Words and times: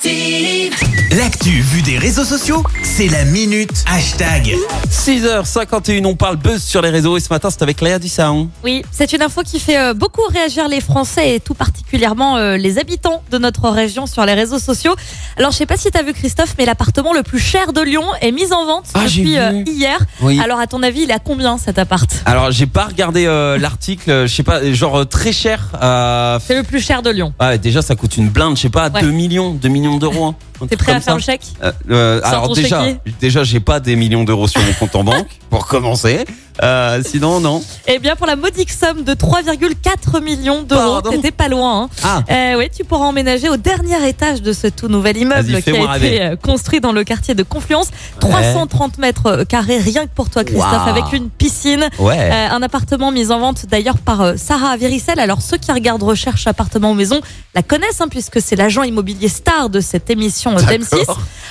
Active. 0.00 0.72
L'actu 1.18 1.50
vue 1.50 1.82
des 1.82 1.98
réseaux 1.98 2.22
sociaux, 2.24 2.62
c'est 2.84 3.08
la 3.08 3.24
minute 3.24 3.72
hashtag. 3.92 4.54
6h51, 4.88 6.04
on 6.06 6.14
parle 6.14 6.36
buzz 6.36 6.62
sur 6.62 6.80
les 6.80 6.90
réseaux 6.90 7.16
et 7.16 7.20
ce 7.20 7.28
matin 7.28 7.50
c'est 7.50 7.60
avec 7.62 7.80
Léa 7.80 7.98
Dussaon. 7.98 8.48
Oui, 8.62 8.84
c'est 8.92 9.12
une 9.12 9.20
info 9.22 9.42
qui 9.44 9.58
fait 9.58 9.76
euh, 9.76 9.92
beaucoup 9.92 10.22
réagir 10.30 10.68
les 10.68 10.80
Français 10.80 11.34
et 11.34 11.40
tout 11.40 11.54
particulièrement 11.54 12.36
euh, 12.36 12.56
les 12.56 12.78
habitants 12.78 13.24
de 13.32 13.38
notre 13.38 13.68
région 13.68 14.06
sur 14.06 14.24
les 14.24 14.34
réseaux 14.34 14.60
sociaux. 14.60 14.94
Alors 15.36 15.50
je 15.50 15.56
sais 15.56 15.66
pas 15.66 15.76
si 15.76 15.90
tu 15.90 15.98
as 15.98 16.04
vu 16.04 16.12
Christophe, 16.12 16.54
mais 16.56 16.66
l'appartement 16.66 17.12
le 17.12 17.24
plus 17.24 17.40
cher 17.40 17.72
de 17.72 17.80
Lyon 17.80 18.04
est 18.20 18.30
mis 18.30 18.52
en 18.52 18.64
vente 18.66 18.84
Ah, 18.94 19.00
depuis 19.06 19.36
euh, 19.38 19.64
hier. 19.66 19.98
Oui. 20.20 20.38
Alors 20.40 20.60
à 20.60 20.68
ton 20.68 20.84
avis, 20.84 21.00
il 21.02 21.10
est 21.10 21.14
à 21.14 21.18
combien 21.18 21.58
cet 21.58 21.80
appart? 21.80 22.08
Alors 22.26 22.52
j'ai 22.52 22.66
pas 22.68 22.84
regardé 22.84 23.26
euh, 23.26 23.58
l'article, 23.58 24.28
je 24.28 24.32
sais 24.32 24.44
pas, 24.44 24.72
genre 24.72 25.04
très 25.08 25.32
cher. 25.32 25.66
euh, 25.82 26.38
C'est 26.46 26.54
le 26.56 26.62
plus 26.62 26.80
cher 26.80 27.02
de 27.02 27.10
Lyon. 27.10 27.32
ah, 27.40 27.58
déjà 27.58 27.82
ça 27.82 27.96
coûte 27.96 28.16
une 28.16 28.28
blinde, 28.28 28.56
je 28.56 28.62
sais 28.62 28.68
pas, 28.68 28.88
Ouais. 28.90 29.00
2 29.00 29.10
millions, 29.10 29.50
2 29.54 29.68
millions 29.68 29.79
d'euros. 29.98 30.26
hein, 30.26 30.66
T'es 30.68 30.76
prêt 30.76 30.92
à 30.92 31.00
faire 31.00 31.12
ça. 31.12 31.14
le 31.14 31.20
chèque 31.20 31.42
Euh, 31.62 31.72
euh, 31.90 32.20
alors 32.24 32.54
déjà, 32.54 32.84
déjà 33.20 33.44
j'ai 33.44 33.60
pas 33.60 33.80
des 33.80 33.96
millions 33.96 34.24
d'euros 34.24 34.46
sur 34.48 34.60
mon 34.62 34.72
compte 34.74 34.94
en 34.96 35.04
banque 35.04 35.28
pour 35.48 35.66
commencer. 35.66 36.24
Euh, 36.62 37.02
sinon 37.04 37.40
non. 37.40 37.62
Eh 37.86 37.98
bien 37.98 38.16
pour 38.16 38.26
la 38.26 38.36
modique 38.36 38.70
somme 38.70 39.02
de 39.04 39.14
3,4 39.14 40.22
millions 40.22 40.62
d'euros, 40.62 41.00
t'étais 41.02 41.30
pas 41.30 41.48
loin. 41.48 41.82
Hein. 41.82 41.88
Ah. 42.02 42.22
Euh, 42.30 42.58
oui, 42.58 42.68
tu 42.74 42.84
pourras 42.84 43.06
emménager 43.06 43.48
au 43.48 43.56
dernier 43.56 44.08
étage 44.08 44.42
de 44.42 44.52
ce 44.52 44.66
tout 44.66 44.88
nouvel 44.88 45.16
immeuble 45.16 45.48
qui 45.48 45.54
a 45.54 45.58
été 45.58 45.72
rêver. 45.72 46.22
euh, 46.22 46.36
construit 46.36 46.80
dans 46.80 46.92
le 46.92 47.04
quartier 47.04 47.34
de 47.34 47.42
Confluence. 47.42 47.88
330 48.20 48.98
mètres 48.98 49.44
carrés 49.48 49.78
rien 49.78 50.04
que 50.04 50.14
pour 50.14 50.30
toi, 50.30 50.44
Christophe, 50.44 50.86
avec 50.86 51.12
une 51.12 51.30
piscine. 51.30 51.88
Ouais. 51.98 52.18
Euh, 52.18 52.48
un 52.50 52.62
appartement 52.62 53.10
mis 53.12 53.30
en 53.30 53.38
vente 53.40 53.66
d'ailleurs 53.66 53.98
par 53.98 54.34
Sarah 54.36 54.76
Viricel. 54.76 55.18
Alors 55.18 55.42
ceux 55.42 55.56
qui 55.56 55.72
regardent 55.72 56.02
Recherche 56.02 56.46
appartement 56.46 56.90
ou 56.90 56.94
maison 56.94 57.20
la 57.54 57.62
connaissent 57.62 58.00
hein, 58.00 58.08
puisque 58.08 58.40
c'est 58.40 58.56
l'agent 58.56 58.82
immobilier 58.82 59.28
star 59.28 59.70
de 59.70 59.80
cette 59.80 60.10
émission 60.10 60.56
euh, 60.56 60.60
d'M6. 60.60 61.04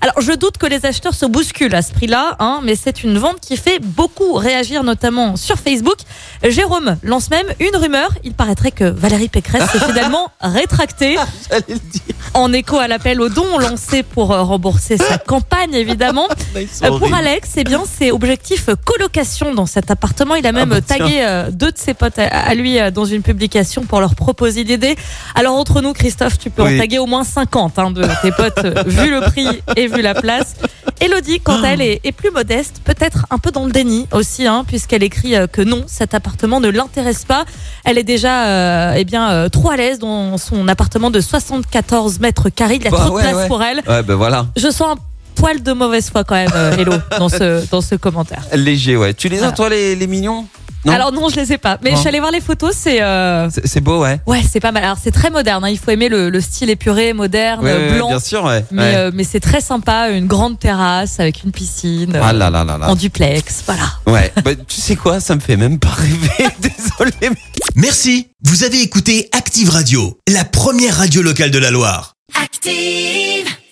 Alors 0.00 0.20
je 0.20 0.32
doute 0.32 0.58
que 0.58 0.66
les 0.66 0.86
acheteurs 0.86 1.14
se 1.14 1.26
bousculent 1.26 1.74
à 1.74 1.82
ce 1.82 1.92
prix-là, 1.92 2.36
hein, 2.38 2.60
mais 2.64 2.74
c'est 2.74 3.04
une 3.04 3.18
vente 3.18 3.40
qui 3.40 3.56
fait 3.56 3.78
beaucoup 3.78 4.32
réagir 4.34 4.84
notamment 4.84 5.36
sur 5.36 5.58
Facebook. 5.58 5.98
Jérôme 6.42 6.96
lance 7.02 7.30
même 7.30 7.46
une 7.60 7.76
rumeur. 7.76 8.10
Il 8.24 8.34
paraîtrait 8.34 8.70
que 8.70 8.84
Valérie 8.84 9.28
Pécresse 9.28 9.70
s'est 9.70 9.80
finalement 9.86 10.30
rétractée 10.40 11.16
J'allais 11.50 11.64
le 11.68 11.74
dire. 11.74 12.14
En 12.34 12.52
écho 12.52 12.78
à 12.78 12.88
l'appel 12.88 13.20
aux 13.20 13.28
dons 13.28 13.58
lancé 13.58 14.02
pour 14.02 14.32
euh, 14.32 14.42
rembourser 14.42 14.96
sa 14.96 15.18
campagne 15.26 15.74
évidemment. 15.74 16.28
Euh, 16.56 16.98
pour. 16.98 17.12
Alex, 17.14 17.50
eh 17.56 17.64
bien, 17.64 17.82
c'est 17.90 18.10
objectif 18.10 18.68
colocation 18.84 19.54
dans 19.54 19.66
cet 19.66 19.90
appartement. 19.90 20.34
Il 20.34 20.46
a 20.46 20.52
même 20.52 20.70
bah, 20.70 20.76
euh, 20.76 20.80
tagué 20.80 21.20
euh, 21.22 21.50
deux 21.50 21.72
de 21.72 21.78
ses 21.78 21.94
potes 21.94 22.18
à, 22.18 22.54
lui 22.54 22.78
dans 22.92 23.04
une 23.04 23.22
publication 23.22 23.82
pour 23.82 24.00
leur 24.00 24.14
proposer 24.14 24.64
l'idée. 24.64 24.96
Alors, 25.34 25.56
entre 25.56 25.80
nous, 25.80 25.92
Christophe, 25.92 26.38
tu 26.38 26.50
peux 26.50 26.62
Oui. 26.62 26.76
en 26.76 26.78
taguer 26.78 26.98
au 26.98 27.06
moins 27.06 27.24
50 27.24 27.78
hein, 27.78 27.90
de 27.90 28.06
tes 28.22 28.32
potes, 28.32 28.64
vu 28.86 29.10
le 29.10 29.20
prix 29.20 29.62
et 29.76 29.86
vu 29.86 30.00
la 30.02 30.14
place. 30.14 30.54
Elodie, 31.02 31.40
quant 31.40 31.62
à 31.62 31.68
elle, 31.68 31.80
est, 31.82 32.00
est 32.04 32.12
plus 32.12 32.30
modeste, 32.30 32.80
peut-être 32.84 33.26
un 33.30 33.38
peu 33.38 33.50
dans 33.50 33.64
le 33.66 33.72
déni 33.72 34.06
aussi, 34.12 34.46
hein, 34.46 34.64
puisqu'elle 34.66 35.02
écrit 35.02 35.34
euh, 35.34 35.46
que 35.46 35.60
non, 35.62 35.82
cet 35.86 36.14
appartement 36.14 36.60
ne 36.60 36.68
l'intéresse 36.68 37.24
pas. 37.24 37.44
Elle 37.84 37.98
est 37.98 38.04
déjà 38.04 38.46
euh, 38.46 38.94
eh 38.96 39.04
bien, 39.04 39.30
euh, 39.30 39.48
trop 39.48 39.70
à 39.70 39.76
l'aise 39.76 39.98
dans 39.98 40.38
son 40.38 40.68
appartement 40.68 41.10
de 41.10 41.20
74 41.20 42.20
mètres 42.20 42.48
carrés. 42.50 42.76
Il 42.76 42.84
y 42.84 42.86
a 42.86 42.90
Bah, 42.90 42.98
trop 42.98 43.08
de 43.10 43.14
ouais, 43.14 43.22
place 43.22 43.36
ouais. 43.36 43.48
pour 43.48 43.62
elle. 43.62 43.82
Ouais, 43.88 44.02
ben 44.02 44.14
voilà. 44.14 44.46
Je 44.56 44.70
sens 44.70 44.96
un 44.96 45.00
poil 45.34 45.62
de 45.62 45.72
mauvaise 45.72 46.08
foi 46.10 46.22
quand 46.24 46.34
même, 46.36 46.50
euh, 46.54 46.76
Hello, 46.76 46.92
dans 47.18 47.28
ce, 47.28 47.68
dans 47.70 47.80
ce 47.80 47.94
commentaire. 47.96 48.44
Léger, 48.54 48.96
ouais. 48.96 49.12
Tu 49.14 49.28
les 49.28 49.38
as 49.38 49.40
Voilà. 49.40 49.56
toi 49.56 49.68
les, 49.70 49.96
les 49.96 50.06
millions 50.06 50.46
Non. 50.84 50.92
Alors 50.92 51.12
non, 51.12 51.28
je 51.28 51.36
les 51.36 51.52
ai 51.52 51.58
pas. 51.58 51.78
Mais 51.82 51.90
Non. 51.90 51.96
je 51.96 52.00
suis 52.00 52.08
allée 52.08 52.18
voir 52.20 52.32
les 52.32 52.40
photos, 52.40 52.74
c'est... 52.76 53.00
euh, 53.02 53.48
C'est 53.50 53.66
c'est 53.66 53.80
beau, 53.80 54.00
ouais. 54.02 54.20
Ouais, 54.26 54.40
c'est 54.48 54.58
pas 54.60 54.72
mal. 54.72 54.82
Alors 54.84 54.96
c'est 55.02 55.12
très 55.12 55.30
moderne, 55.30 55.62
hein. 55.64 55.68
il 55.68 55.78
faut 55.78 55.90
aimer 55.92 56.08
le, 56.08 56.28
le 56.30 56.40
style 56.40 56.70
épuré, 56.70 57.12
moderne, 57.12 57.64
Ouais, 57.64 57.72
ouais, 57.72 57.78
ouais, 57.90 57.96
blanc. 57.96 58.08
bien 58.08 58.18
sûr, 58.20 58.44
ouais. 58.44 58.64
mais 58.72 58.82
Ouais. 58.82 58.94
euh, 58.96 59.10
mais 59.14 59.24
c'est 59.24 59.40
très 59.40 59.60
sympa, 59.60 60.10
une 60.10 60.26
grande 60.26 60.58
terrasse 60.58 61.20
avec 61.20 61.44
une 61.44 61.52
piscine, 61.52 62.18
Ah 62.20 62.32
là 62.32 62.50
là 62.50 62.64
là 62.64 62.78
là. 62.78 62.88
en 62.90 62.96
duplex, 62.96 63.62
voilà. 63.66 63.84
Ouais, 64.06 64.32
bah, 64.44 64.52
tu 64.66 64.80
sais 64.80 64.96
quoi, 64.96 65.20
ça 65.20 65.34
me 65.36 65.40
fait 65.40 65.56
même 65.56 65.78
pas 65.78 65.90
rêver. 65.90 66.48
Désolé. 66.60 67.36
Merci, 67.76 68.28
vous 68.44 68.64
avez 68.64 68.80
écouté 68.82 69.28
Active 69.32 69.70
Radio, 69.70 70.18
la 70.28 70.44
première 70.44 70.96
radio 70.96 71.22
locale 71.22 71.50
de 71.52 71.58
la 71.58 71.70
Loire. 71.70 72.14
Active. 72.42 73.46